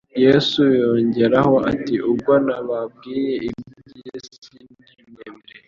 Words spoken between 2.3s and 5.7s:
nababwiye iby’isi ntimwemere,